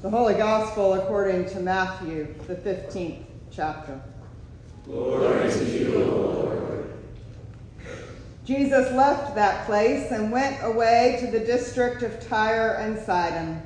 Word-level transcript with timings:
The 0.00 0.10
Holy 0.10 0.34
Gospel 0.34 0.94
according 0.94 1.46
to 1.46 1.58
Matthew, 1.58 2.32
the 2.46 2.54
15th 2.54 3.24
chapter. 3.50 4.00
Glory 4.84 5.50
to 5.50 5.64
you, 5.64 5.98
Lord. 5.98 6.92
Jesus 8.44 8.92
left 8.92 9.34
that 9.34 9.66
place 9.66 10.12
and 10.12 10.30
went 10.30 10.62
away 10.62 11.16
to 11.18 11.26
the 11.26 11.44
district 11.44 12.04
of 12.04 12.24
Tyre 12.28 12.76
and 12.80 12.96
Sidon. 12.96 13.60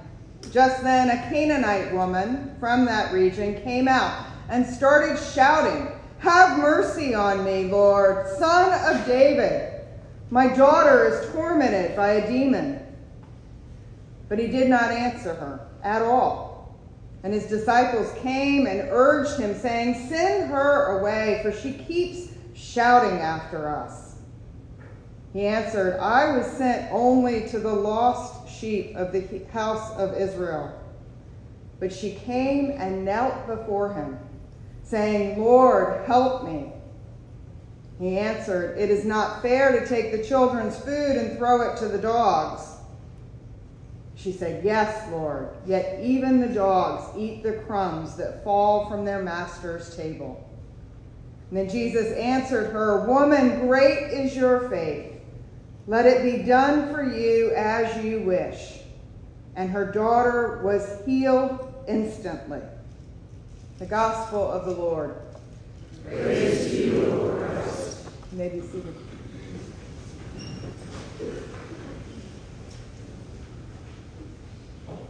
Just 0.51 0.83
then, 0.83 1.11
a 1.11 1.29
Canaanite 1.29 1.93
woman 1.93 2.57
from 2.59 2.87
that 2.87 3.13
region 3.13 3.61
came 3.61 3.87
out 3.87 4.25
and 4.49 4.65
started 4.65 5.19
shouting, 5.19 5.89
Have 6.21 6.59
mercy 6.59 7.15
on 7.15 7.45
me, 7.45 7.65
Lord, 7.65 8.27
son 8.39 8.97
of 8.97 9.07
David. 9.07 9.83
My 10.31 10.47
daughter 10.47 11.09
is 11.09 11.31
tormented 11.31 11.95
by 11.95 12.13
a 12.13 12.27
demon. 12.27 12.81
But 14.31 14.39
he 14.39 14.47
did 14.47 14.71
not 14.71 14.91
answer 14.91 15.35
her 15.35 15.69
at 15.83 16.03
all. 16.03 16.77
And 17.23 17.33
his 17.33 17.47
disciples 17.47 18.13
came 18.21 18.67
and 18.67 18.89
urged 18.91 19.39
him, 19.39 19.55
saying, 19.55 20.09
Send 20.09 20.51
her 20.51 20.99
away, 20.99 21.41
for 21.43 21.53
she 21.53 21.75
keeps 21.75 22.33
shouting 22.55 23.19
after 23.19 23.69
us. 23.69 24.17
He 25.33 25.47
answered, 25.47 25.99
I 25.99 26.37
was 26.37 26.47
sent 26.47 26.93
only 26.93 27.49
to 27.49 27.59
the 27.59 27.73
lost 27.73 28.49
sheep 28.49 28.97
of 28.97 29.13
the 29.13 29.27
house 29.53 29.97
of 29.97 30.15
Israel. 30.15 30.79
But 31.81 31.93
she 31.93 32.15
came 32.15 32.73
and 32.73 33.05
knelt 33.05 33.47
before 33.47 33.95
him, 33.95 34.19
saying, 34.83 35.41
Lord, 35.41 36.05
help 36.07 36.45
me. 36.45 36.73
He 37.99 38.19
answered, 38.19 38.77
It 38.79 38.91
is 38.91 39.05
not 39.05 39.43
fair 39.43 39.79
to 39.81 39.87
take 39.87 40.13
the 40.13 40.23
children's 40.23 40.77
food 40.77 41.17
and 41.17 41.39
throw 41.39 41.71
it 41.71 41.77
to 41.79 41.89
the 41.89 41.99
dogs. 41.99 42.72
She 44.23 44.31
said, 44.31 44.65
Yes, 44.65 45.11
Lord, 45.11 45.51
yet 45.67 45.99
even 46.01 46.41
the 46.41 46.55
dogs 46.55 47.19
eat 47.19 47.43
the 47.43 47.55
crumbs 47.67 48.17
that 48.17 48.45
fall 48.45 48.89
from 48.89 49.05
their 49.05 49.21
master's 49.21 49.97
table. 49.97 50.49
And 51.51 51.59
then 51.59 51.69
Jesus 51.69 52.13
answered 52.17 52.73
her, 52.73 53.05
Woman, 53.07 53.67
great 53.67 54.13
is 54.13 54.37
your 54.37 54.69
faith. 54.71 55.21
Let 55.89 56.07
it 56.07 56.23
be 56.23 56.45
done 56.45 56.95
for 56.95 57.03
you 57.03 57.53
as 57.57 58.05
you 58.05 58.23
wish. 58.23 58.79
And 59.57 59.69
her 59.71 59.91
daughter 59.91 60.63
was 60.63 61.05
healed 61.05 61.75
instantly. 61.89 62.61
The 63.81 63.87
Gospel 63.87 64.49
of 64.49 64.67
the 64.67 64.73
Lord. 64.73 65.17
Praise 66.07 66.71
to 66.71 66.77
you, 66.77 67.07
Lord 67.07 67.51
Christ. 67.51 68.07
You 68.31 68.39
may 68.39 68.49
be 68.51 68.61
seated. 68.61 68.95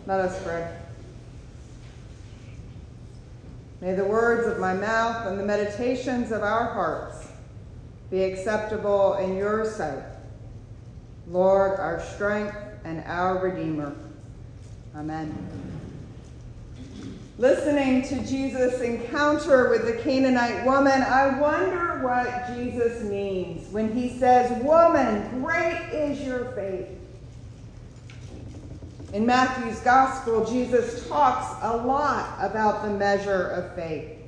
Let 0.06 0.20
us 0.20 0.42
pray. 0.42 0.68
May 3.80 3.94
the 3.94 4.04
words 4.04 4.46
of 4.46 4.58
my 4.58 4.74
mouth 4.74 5.26
and 5.26 5.38
the 5.38 5.44
meditations 5.44 6.32
of 6.32 6.42
our 6.42 6.72
hearts 6.72 7.28
be 8.10 8.24
acceptable 8.24 9.14
in 9.14 9.36
your 9.36 9.64
sight, 9.64 10.04
Lord, 11.28 11.78
our 11.78 12.00
strength 12.14 12.56
and 12.84 13.02
our 13.06 13.38
Redeemer. 13.38 13.94
Amen. 14.96 15.36
Listening 17.38 18.02
to 18.02 18.26
Jesus' 18.26 18.80
encounter 18.80 19.70
with 19.70 19.86
the 19.86 20.02
Canaanite 20.02 20.66
woman, 20.66 21.02
I 21.02 21.38
wonder 21.40 22.04
what 22.04 22.54
Jesus 22.54 23.02
means 23.04 23.68
when 23.72 23.92
he 23.92 24.18
says, 24.18 24.62
Woman, 24.62 25.42
great 25.42 25.90
is 25.92 26.20
your 26.26 26.46
faith. 26.52 26.88
In 29.12 29.26
Matthew's 29.26 29.80
gospel, 29.80 30.44
Jesus 30.44 31.06
talks 31.06 31.54
a 31.62 31.76
lot 31.76 32.34
about 32.40 32.82
the 32.82 32.90
measure 32.90 33.48
of 33.48 33.74
faith. 33.74 34.18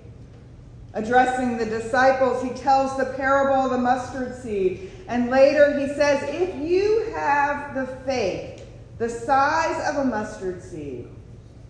Addressing 0.93 1.57
the 1.57 1.65
disciples, 1.65 2.43
he 2.43 2.51
tells 2.51 2.97
the 2.97 3.07
parable 3.17 3.65
of 3.65 3.71
the 3.71 3.79
mustard 3.79 4.37
seed. 4.37 4.91
And 5.09 5.31
later 5.31 5.79
he 5.79 5.89
says, 5.95 6.23
If 6.29 6.55
you 6.57 7.13
have 7.15 7.75
the 7.75 7.87
faith 8.05 8.63
the 8.99 9.09
size 9.09 9.89
of 9.89 9.97
a 9.97 10.05
mustard 10.05 10.63
seed, 10.63 11.09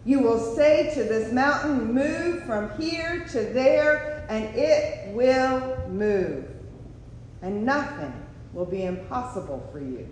you 0.04 0.20
will 0.20 0.54
say 0.54 0.92
to 0.94 1.04
this 1.04 1.32
mountain, 1.32 1.94
Move 1.94 2.42
from 2.44 2.78
here 2.78 3.24
to 3.30 3.44
there, 3.44 4.26
and 4.28 4.44
it 4.54 5.14
will 5.14 5.88
move. 5.88 6.46
And 7.40 7.64
nothing 7.64 8.12
will 8.52 8.66
be 8.66 8.84
impossible 8.84 9.66
for 9.72 9.80
you. 9.80 10.06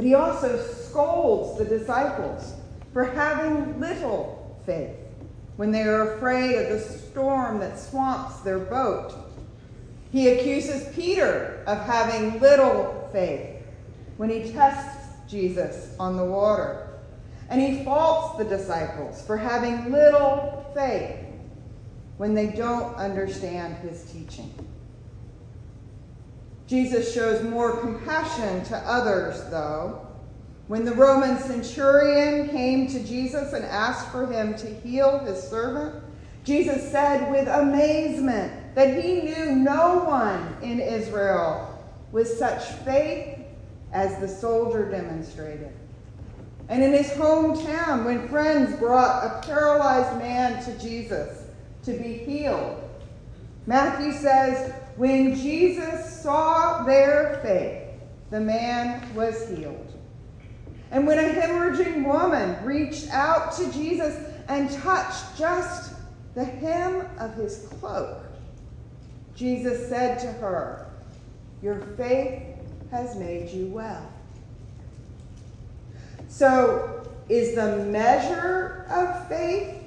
But 0.00 0.06
he 0.06 0.14
also 0.14 0.56
scolds 0.56 1.58
the 1.58 1.64
disciples 1.66 2.54
for 2.94 3.04
having 3.04 3.78
little 3.78 4.58
faith 4.64 4.96
when 5.56 5.72
they 5.72 5.82
are 5.82 6.14
afraid 6.14 6.56
of 6.56 6.70
the 6.70 6.80
storm 6.80 7.60
that 7.60 7.78
swamps 7.78 8.40
their 8.40 8.60
boat. 8.60 9.12
He 10.10 10.30
accuses 10.30 10.90
Peter 10.94 11.62
of 11.66 11.84
having 11.84 12.40
little 12.40 13.10
faith 13.12 13.56
when 14.16 14.30
he 14.30 14.50
tests 14.50 15.06
Jesus 15.28 15.94
on 16.00 16.16
the 16.16 16.24
water. 16.24 16.88
And 17.50 17.60
he 17.60 17.84
faults 17.84 18.38
the 18.38 18.44
disciples 18.46 19.20
for 19.26 19.36
having 19.36 19.92
little 19.92 20.64
faith 20.74 21.18
when 22.16 22.32
they 22.32 22.46
don't 22.46 22.94
understand 22.94 23.76
his 23.86 24.10
teaching. 24.10 24.50
Jesus 26.70 27.12
shows 27.12 27.42
more 27.42 27.78
compassion 27.78 28.62
to 28.66 28.76
others, 28.76 29.42
though. 29.50 30.06
When 30.68 30.84
the 30.84 30.94
Roman 30.94 31.36
centurion 31.36 32.48
came 32.48 32.86
to 32.86 33.02
Jesus 33.02 33.52
and 33.54 33.64
asked 33.64 34.12
for 34.12 34.24
him 34.24 34.54
to 34.54 34.72
heal 34.72 35.18
his 35.18 35.42
servant, 35.42 36.00
Jesus 36.44 36.88
said 36.92 37.28
with 37.28 37.48
amazement 37.48 38.76
that 38.76 39.02
he 39.02 39.20
knew 39.22 39.56
no 39.56 40.04
one 40.04 40.56
in 40.62 40.78
Israel 40.78 41.76
with 42.12 42.28
such 42.28 42.62
faith 42.84 43.40
as 43.92 44.20
the 44.20 44.28
soldier 44.28 44.88
demonstrated. 44.88 45.72
And 46.68 46.84
in 46.84 46.92
his 46.92 47.10
hometown, 47.10 48.04
when 48.04 48.28
friends 48.28 48.78
brought 48.78 49.24
a 49.24 49.44
paralyzed 49.44 50.20
man 50.20 50.62
to 50.62 50.78
Jesus 50.78 51.46
to 51.82 51.94
be 51.94 52.12
healed, 52.12 52.80
Matthew 53.66 54.12
says, 54.12 54.72
when 55.00 55.34
Jesus 55.34 56.20
saw 56.20 56.82
their 56.82 57.40
faith, 57.42 57.88
the 58.28 58.38
man 58.38 59.02
was 59.14 59.48
healed. 59.48 59.94
And 60.90 61.06
when 61.06 61.18
a 61.18 61.22
hemorrhaging 61.22 62.04
woman 62.04 62.62
reached 62.62 63.08
out 63.08 63.56
to 63.56 63.72
Jesus 63.72 64.14
and 64.48 64.70
touched 64.70 65.38
just 65.38 65.94
the 66.34 66.44
hem 66.44 67.06
of 67.18 67.32
his 67.32 67.66
cloak, 67.80 68.26
Jesus 69.34 69.88
said 69.88 70.18
to 70.18 70.32
her, 70.32 70.90
Your 71.62 71.80
faith 71.96 72.42
has 72.90 73.16
made 73.16 73.48
you 73.48 73.68
well. 73.68 74.06
So, 76.28 77.10
is 77.30 77.54
the 77.54 77.86
measure 77.86 78.84
of 78.90 79.26
faith 79.28 79.82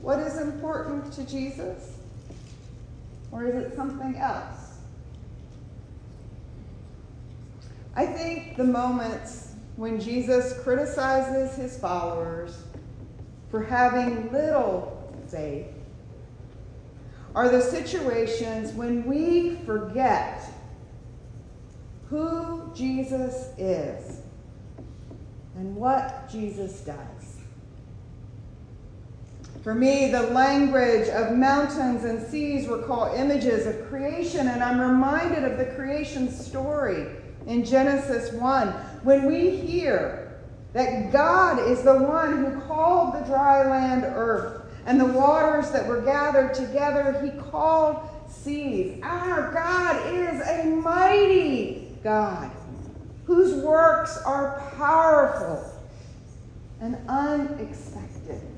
what 0.00 0.18
is 0.20 0.38
important 0.38 1.12
to 1.12 1.26
Jesus? 1.26 1.95
Or 3.30 3.44
is 3.44 3.54
it 3.54 3.76
something 3.76 4.16
else? 4.16 4.78
I 7.94 8.06
think 8.06 8.56
the 8.56 8.64
moments 8.64 9.54
when 9.76 10.00
Jesus 10.00 10.58
criticizes 10.62 11.56
his 11.56 11.78
followers 11.78 12.62
for 13.50 13.62
having 13.62 14.30
little 14.32 15.14
faith 15.28 15.66
are 17.34 17.48
the 17.48 17.60
situations 17.60 18.72
when 18.72 19.04
we 19.04 19.56
forget 19.66 20.42
who 22.08 22.70
Jesus 22.74 23.50
is 23.58 24.20
and 25.56 25.74
what 25.74 26.28
Jesus 26.30 26.80
does. 26.80 27.15
For 29.66 29.74
me, 29.74 30.12
the 30.12 30.22
language 30.22 31.08
of 31.08 31.36
mountains 31.36 32.04
and 32.04 32.24
seas 32.24 32.68
recall 32.68 33.12
images 33.16 33.66
of 33.66 33.88
creation, 33.88 34.46
and 34.46 34.62
I'm 34.62 34.80
reminded 34.80 35.42
of 35.42 35.58
the 35.58 35.74
creation 35.74 36.30
story 36.30 37.08
in 37.48 37.64
Genesis 37.64 38.32
1 38.34 38.68
when 39.02 39.26
we 39.26 39.56
hear 39.56 40.38
that 40.72 41.10
God 41.12 41.58
is 41.68 41.82
the 41.82 41.96
one 41.96 42.44
who 42.44 42.60
called 42.60 43.14
the 43.14 43.26
dry 43.26 43.68
land 43.68 44.04
earth 44.04 44.66
and 44.86 45.00
the 45.00 45.06
waters 45.06 45.72
that 45.72 45.88
were 45.88 46.00
gathered 46.02 46.54
together, 46.54 47.20
he 47.20 47.36
called 47.50 48.08
seas. 48.28 49.00
Our 49.02 49.52
God 49.52 50.14
is 50.14 50.42
a 50.42 50.64
mighty 50.76 51.98
God 52.04 52.52
whose 53.24 53.52
works 53.64 54.16
are 54.18 54.62
powerful 54.76 55.82
and 56.80 56.96
unexpected. 57.08 58.55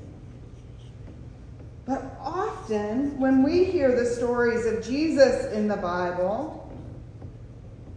But 1.89 2.03
often, 2.21 3.19
when 3.19 3.41
we 3.41 3.63
hear 3.63 3.95
the 3.95 4.05
stories 4.05 4.67
of 4.67 4.85
Jesus 4.85 5.51
in 5.51 5.67
the 5.67 5.75
Bible, 5.75 6.71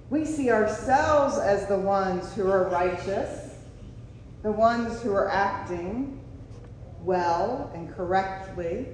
we 0.08 0.24
see 0.24 0.50
ourselves 0.50 1.36
as 1.36 1.66
the 1.66 1.76
ones 1.76 2.32
who 2.32 2.50
are 2.50 2.70
righteous, 2.70 3.50
the 4.42 4.50
ones 4.50 5.02
who 5.02 5.12
are 5.12 5.28
acting, 5.28 6.18
well 7.02 7.70
and 7.74 7.94
correctly. 7.94 8.86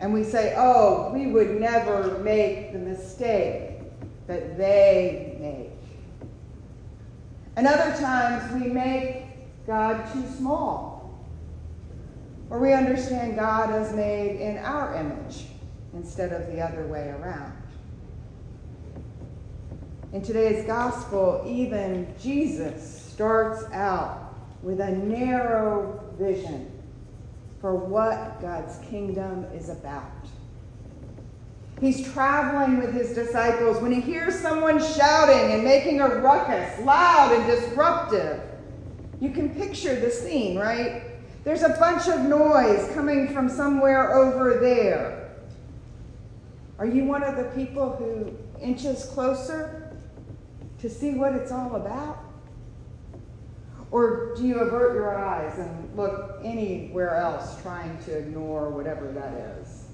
And 0.00 0.14
we 0.14 0.22
say, 0.22 0.54
oh, 0.56 1.10
we 1.12 1.32
would 1.32 1.60
never 1.60 2.18
make 2.18 2.72
the 2.72 2.78
mistake 2.78 3.80
that 4.28 4.56
they 4.56 5.36
make. 5.40 6.38
And 7.56 7.66
other 7.66 7.96
times 7.98 8.62
we 8.62 8.68
make 8.68 9.24
God 9.66 10.08
too 10.12 10.24
small. 10.36 10.97
Or 12.50 12.58
we 12.58 12.72
understand 12.72 13.36
God 13.36 13.70
as 13.70 13.94
made 13.94 14.40
in 14.40 14.58
our 14.58 14.94
image 14.94 15.46
instead 15.94 16.32
of 16.32 16.50
the 16.52 16.60
other 16.60 16.86
way 16.86 17.08
around. 17.08 17.52
In 20.12 20.22
today's 20.22 20.66
gospel, 20.66 21.44
even 21.46 22.14
Jesus 22.20 23.10
starts 23.12 23.64
out 23.72 24.34
with 24.62 24.80
a 24.80 24.90
narrow 24.90 26.00
vision 26.18 26.70
for 27.60 27.74
what 27.74 28.40
God's 28.40 28.78
kingdom 28.88 29.44
is 29.54 29.68
about. 29.68 30.10
He's 31.80 32.10
traveling 32.12 32.78
with 32.78 32.92
his 32.92 33.14
disciples 33.14 33.80
when 33.82 33.92
he 33.92 34.00
hears 34.00 34.38
someone 34.38 34.78
shouting 34.78 35.52
and 35.52 35.62
making 35.62 36.00
a 36.00 36.08
ruckus, 36.08 36.80
loud 36.80 37.32
and 37.32 37.46
disruptive. 37.46 38.40
You 39.20 39.30
can 39.30 39.50
picture 39.50 39.94
the 39.94 40.10
scene, 40.10 40.58
right? 40.58 41.02
There's 41.48 41.62
a 41.62 41.70
bunch 41.80 42.08
of 42.08 42.20
noise 42.20 42.90
coming 42.92 43.32
from 43.32 43.48
somewhere 43.48 44.14
over 44.14 44.60
there. 44.60 45.30
Are 46.78 46.84
you 46.84 47.06
one 47.06 47.22
of 47.22 47.38
the 47.38 47.44
people 47.56 47.96
who 47.96 48.36
inches 48.62 49.06
closer 49.06 49.96
to 50.78 50.90
see 50.90 51.14
what 51.14 51.32
it's 51.32 51.50
all 51.50 51.76
about? 51.76 52.22
Or 53.90 54.34
do 54.36 54.46
you 54.46 54.56
avert 54.56 54.92
your 54.92 55.16
eyes 55.16 55.58
and 55.58 55.96
look 55.96 56.38
anywhere 56.44 57.16
else 57.16 57.62
trying 57.62 57.96
to 58.04 58.18
ignore 58.18 58.68
whatever 58.68 59.10
that 59.12 59.32
is? 59.62 59.84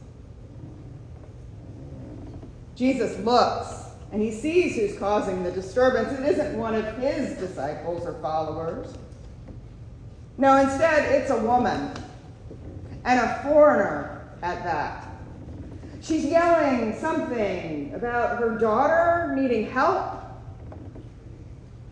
Jesus 2.75 3.17
looks 3.25 3.93
and 4.11 4.21
he 4.21 4.33
sees 4.33 4.75
who's 4.75 4.99
causing 4.99 5.45
the 5.45 5.53
disturbance. 5.53 6.19
It 6.19 6.27
isn't 6.31 6.59
one 6.59 6.75
of 6.75 6.99
his 6.99 7.39
disciples 7.39 8.05
or 8.05 8.15
followers. 8.15 8.93
No, 10.37 10.57
instead, 10.57 11.13
it's 11.15 11.31
a 11.31 11.39
woman 11.39 11.93
and 13.05 13.21
a 13.21 13.43
foreigner 13.43 14.29
at 14.43 14.65
that. 14.65 15.09
She's 16.03 16.25
yelling 16.25 16.99
something 16.99 17.95
about 17.95 18.39
her 18.39 18.59
daughter 18.59 19.35
needing 19.37 19.71
help 19.71 20.25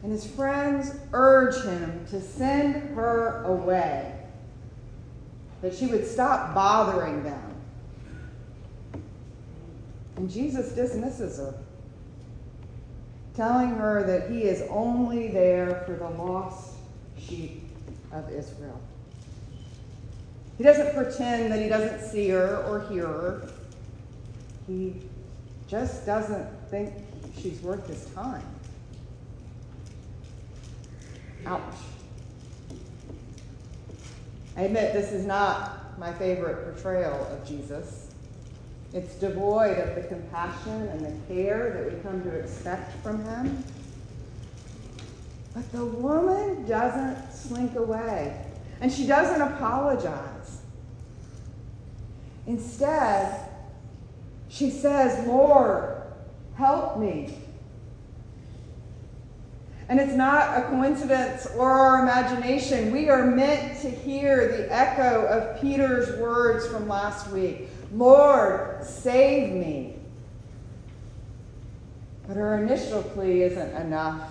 and 0.03 0.11
his 0.11 0.27
friends 0.27 0.94
urge 1.12 1.62
him 1.65 2.05
to 2.11 2.21
send 2.21 2.97
her 2.97 3.44
away, 3.44 4.12
that 5.61 5.75
she 5.75 5.87
would 5.87 6.06
stop 6.06 6.55
bothering 6.55 7.23
them. 7.23 7.55
And 10.17 10.29
Jesus 10.29 10.73
dismisses 10.73 11.39
her, 11.39 11.55
telling 13.35 13.71
her 13.71 14.03
that 14.03 14.31
he 14.31 14.43
is 14.43 14.62
only 14.69 15.29
there 15.29 15.85
for 15.87 15.94
the 15.94 16.11
lost 16.11 16.75
sheep 17.17 17.62
of 18.12 18.31
Israel. 18.31 18.81
He 20.59 20.64
doesn't 20.64 20.94
pretend 20.94 21.50
that 21.50 21.61
he 21.61 21.69
doesn't 21.69 22.00
see 22.09 22.29
her 22.29 22.59
or 22.69 22.87
hear 22.88 23.06
her. 23.06 23.49
He 24.67 25.03
just 25.67 26.06
doesn't 26.06 26.47
think 26.70 26.93
she's 27.37 27.61
worth 27.62 27.87
his 27.87 28.05
time. 28.14 28.44
Ouch. 31.47 31.61
I 34.56 34.62
admit 34.62 34.93
this 34.93 35.12
is 35.12 35.25
not 35.25 35.99
my 35.99 36.12
favorite 36.12 36.65
portrayal 36.65 37.26
of 37.32 37.47
Jesus. 37.47 38.11
It's 38.93 39.15
devoid 39.15 39.79
of 39.79 39.94
the 39.94 40.03
compassion 40.03 40.88
and 40.88 41.00
the 41.00 41.35
care 41.35 41.70
that 41.70 41.93
we 41.93 42.00
come 42.03 42.23
to 42.23 42.31
expect 42.31 43.03
from 43.03 43.25
him. 43.25 43.65
But 45.55 45.71
the 45.73 45.85
woman 45.85 46.67
doesn't 46.67 47.33
slink 47.33 47.77
away, 47.77 48.45
and 48.81 48.91
she 48.91 49.07
doesn't 49.07 49.41
apologize. 49.41 50.61
Instead, 52.47 53.49
she 54.49 54.71
says, 54.71 55.27
Lord, 55.27 56.03
help 56.57 56.99
me. 56.99 57.39
And 59.89 60.01
it's 60.01 60.15
not 60.15 60.59
a 60.59 60.63
coincidence 60.69 61.47
or 61.57 61.71
our 61.71 62.03
imagination. 62.03 62.93
We 62.93 63.11
are 63.11 63.27
meant 63.27 63.81
to 63.83 63.91
hear 63.91 64.57
the 64.57 64.73
echo 64.73 65.27
of 65.27 65.61
Peter's 65.61 66.19
words 66.19 66.67
from 66.67 66.89
last 66.89 67.31
week 67.31 67.69
Lord, 67.93 68.83
save 68.83 69.53
me. 69.53 69.97
But 72.27 72.37
her 72.37 72.63
initial 72.63 73.03
plea 73.03 73.43
isn't 73.43 73.77
enough. 73.77 74.31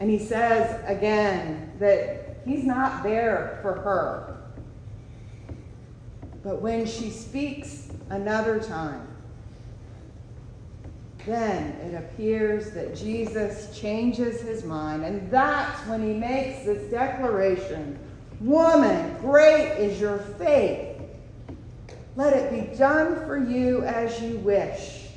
And 0.00 0.10
he 0.10 0.18
says 0.18 0.82
again 0.86 1.72
that 1.78 2.40
he's 2.44 2.64
not 2.64 3.02
there 3.02 3.58
for 3.62 3.74
her. 3.74 4.36
But 6.42 6.62
when 6.62 6.86
she 6.86 7.10
speaks 7.10 7.88
another 8.08 8.60
time, 8.60 9.06
then 11.26 11.72
it 11.82 11.94
appears 11.94 12.70
that 12.70 12.96
Jesus 12.96 13.78
changes 13.78 14.40
his 14.40 14.64
mind, 14.64 15.04
and 15.04 15.30
that's 15.30 15.86
when 15.86 16.02
he 16.02 16.14
makes 16.14 16.64
this 16.64 16.90
declaration 16.90 17.98
Woman, 18.40 19.18
great 19.20 19.76
is 19.76 20.00
your 20.00 20.16
faith. 20.16 20.98
Let 22.16 22.32
it 22.32 22.50
be 22.50 22.74
done 22.76 23.16
for 23.26 23.36
you 23.36 23.84
as 23.84 24.18
you 24.22 24.38
wish. 24.38 25.08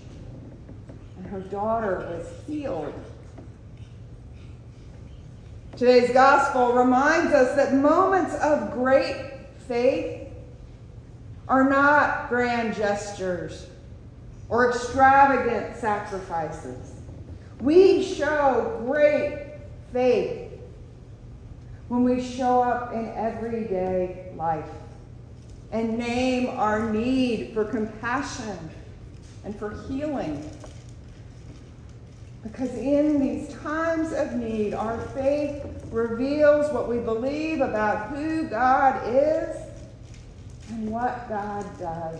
And 1.17 1.25
her 1.27 1.39
daughter 1.39 1.99
was 1.99 2.27
healed. 2.45 2.93
Today's 5.75 6.11
gospel 6.13 6.73
reminds 6.73 7.33
us 7.33 7.55
that 7.55 7.73
moments 7.73 8.35
of 8.35 8.73
great 8.73 9.33
faith 9.67 10.27
are 11.47 11.67
not 11.67 12.29
grand 12.29 12.75
gestures 12.75 13.65
or 14.49 14.69
extravagant 14.69 15.75
sacrifices. 15.75 16.93
We 17.59 18.03
show 18.03 18.83
great 18.85 19.55
faith 19.91 20.51
when 21.87 22.03
we 22.03 22.23
show 22.23 22.61
up 22.61 22.93
in 22.93 23.07
everyday 23.15 24.31
life 24.35 24.69
and 25.71 25.97
name 25.97 26.49
our 26.49 26.91
need 26.93 27.55
for 27.55 27.65
compassion 27.65 28.69
and 29.43 29.57
for 29.57 29.71
healing. 29.87 30.47
Because 32.43 32.73
in 32.75 33.21
these 33.21 33.53
times 33.59 34.11
of 34.11 34.33
need, 34.33 34.73
our 34.73 34.99
faith 35.07 35.65
reveals 35.91 36.71
what 36.73 36.89
we 36.89 36.97
believe 36.97 37.61
about 37.61 38.09
who 38.09 38.43
God 38.49 39.01
is 39.07 39.55
and 40.69 40.89
what 40.89 41.29
God 41.29 41.65
does. 41.79 42.19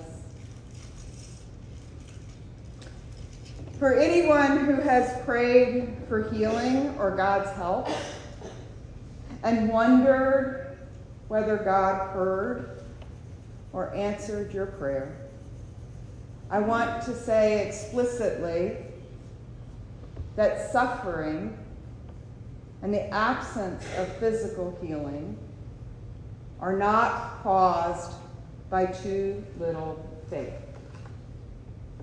For 3.78 3.96
anyone 3.96 4.66
who 4.66 4.76
has 4.76 5.22
prayed 5.26 5.98
for 6.08 6.32
healing 6.32 6.96
or 6.98 7.12
God's 7.12 7.52
help 7.58 7.90
and 9.44 9.68
wondered 9.68 10.78
whether 11.28 11.58
God 11.58 12.14
heard 12.14 12.82
or 13.74 13.94
answered 13.94 14.54
your 14.54 14.68
prayer, 14.68 15.18
I 16.50 16.60
want 16.60 17.04
to 17.04 17.14
say 17.14 17.68
explicitly 17.68 18.78
that 20.36 20.72
suffering 20.72 21.58
and 22.82 22.94
the 22.94 23.08
absence 23.14 23.84
of 23.98 24.08
physical 24.18 24.78
healing 24.82 25.38
are 26.60 26.78
not 26.78 27.42
caused 27.44 28.14
by 28.70 28.86
too 28.86 29.44
little 29.60 30.04
faith. 30.30 30.54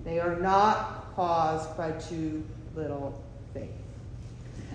They 0.03 0.19
are 0.19 0.39
not 0.39 1.13
caused 1.15 1.75
by 1.77 1.91
too 1.91 2.43
little 2.75 3.21
faith. 3.53 3.69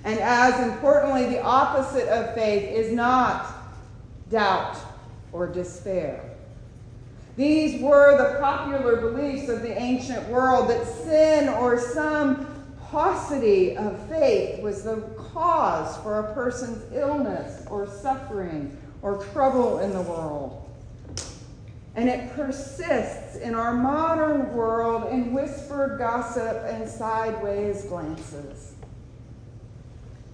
And 0.05 0.21
as 0.21 0.61
importantly, 0.69 1.27
the 1.27 1.43
opposite 1.43 2.09
of 2.09 2.35
faith 2.35 2.71
is 2.71 2.93
not 2.93 3.53
doubt 4.31 4.77
or 5.33 5.47
despair. 5.47 6.23
These 7.37 7.83
were 7.83 8.17
the 8.17 8.39
popular 8.41 8.97
beliefs 8.97 9.49
of 9.49 9.63
the 9.63 9.77
ancient 9.77 10.29
world 10.29 10.71
that 10.71 10.87
sin 10.87 11.49
or 11.49 11.79
some 11.79 12.46
paucity 12.97 13.77
of 13.77 14.09
faith 14.09 14.59
was 14.63 14.83
the 14.83 14.97
cause 15.19 15.99
for 15.99 16.19
a 16.21 16.33
person's 16.33 16.83
illness 16.95 17.63
or 17.69 17.87
suffering 17.87 18.75
or 19.03 19.23
trouble 19.23 19.81
in 19.81 19.93
the 19.93 20.01
world. 20.01 20.67
And 21.95 22.09
it 22.09 22.33
persists 22.33 23.37
in 23.37 23.55
our 23.55 23.75
modern 23.75 24.51
world 24.55 25.13
in 25.13 25.35
whispered 25.35 25.99
gossip 25.99 26.57
and 26.65 26.89
sideways 26.89 27.85
glances. 27.85 28.73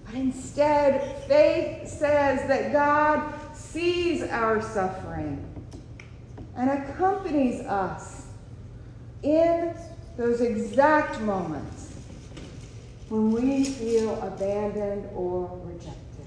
But 0.05 0.15
instead, 0.15 1.21
faith 1.27 1.89
says 1.89 2.47
that 2.47 2.71
God 2.71 3.33
sees 3.53 4.23
our 4.23 4.61
suffering 4.61 5.45
and 6.55 6.69
accompanies 6.69 7.59
us 7.65 8.27
in 9.21 9.75
those 10.15 10.39
exact 10.39 11.19
moments 11.19 11.92
when 13.13 13.31
we 13.31 13.63
feel 13.63 14.19
abandoned 14.23 15.07
or 15.13 15.61
rejected. 15.65 16.25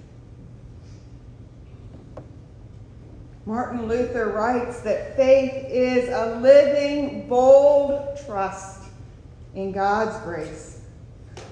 Martin 3.44 3.88
Luther 3.88 4.30
writes 4.30 4.82
that 4.82 5.16
faith 5.16 5.52
is 5.68 6.08
a 6.08 6.38
living, 6.38 7.28
bold 7.28 8.16
trust 8.24 8.84
in 9.56 9.72
God's 9.72 10.16
grace, 10.22 10.80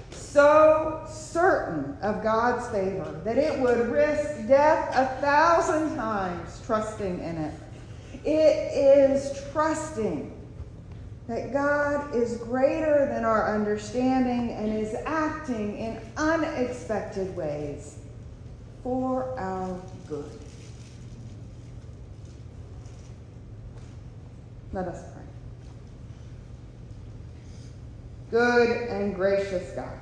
so 0.09 1.05
certain 1.05 1.97
of 2.01 2.23
God's 2.23 2.65
favor 2.69 3.19
that 3.25 3.37
it 3.37 3.59
would 3.59 3.89
risk 3.89 4.47
death 4.47 4.95
a 4.95 5.19
thousand 5.19 5.97
times 5.97 6.61
trusting 6.65 7.19
in 7.19 7.37
it. 7.39 7.53
It 8.23 8.71
is 8.73 9.43
trusting 9.51 10.31
that 11.27 11.51
God 11.51 12.15
is 12.15 12.37
greater 12.37 13.07
than 13.07 13.25
our 13.25 13.53
understanding 13.53 14.51
and 14.51 14.77
is 14.77 14.95
acting 15.05 15.77
in 15.77 15.99
unexpected 16.17 17.35
ways 17.35 17.97
for 18.83 19.37
our 19.39 19.79
good. 20.07 20.29
Let 24.71 24.87
us 24.87 25.01
pray. 25.13 25.23
Good 28.29 28.89
and 28.89 29.15
gracious 29.15 29.71
God, 29.71 29.97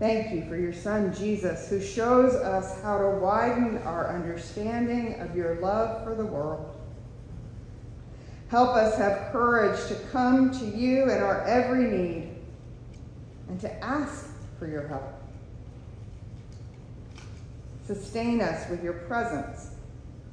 thank 0.00 0.32
you 0.32 0.48
for 0.48 0.56
your 0.56 0.72
Son 0.72 1.14
Jesus, 1.14 1.68
who 1.68 1.80
shows 1.80 2.34
us 2.34 2.82
how 2.82 2.98
to 2.98 3.10
widen 3.18 3.78
our 3.78 4.08
understanding 4.08 5.20
of 5.20 5.36
your 5.36 5.60
love 5.60 6.02
for 6.02 6.14
the 6.16 6.24
world. 6.24 6.79
Help 8.50 8.70
us 8.70 8.98
have 8.98 9.30
courage 9.30 9.78
to 9.86 9.94
come 10.10 10.50
to 10.50 10.64
you 10.64 11.04
in 11.04 11.22
our 11.22 11.46
every 11.46 11.84
need 11.84 12.34
and 13.48 13.60
to 13.60 13.84
ask 13.84 14.28
for 14.58 14.66
your 14.66 14.88
help. 14.88 15.14
Sustain 17.86 18.40
us 18.40 18.68
with 18.68 18.82
your 18.82 18.92
presence 18.92 19.70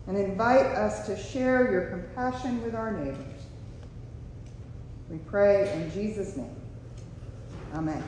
and 0.08 0.18
invite 0.18 0.66
us 0.66 1.06
to 1.06 1.16
share 1.16 1.72
your 1.72 1.90
compassion 1.90 2.62
with 2.64 2.74
our 2.74 2.92
neighbors. 2.92 3.44
We 5.12 5.18
pray 5.20 5.72
in 5.74 5.92
Jesus' 5.92 6.36
name. 6.36 6.56
Amen. 7.76 8.04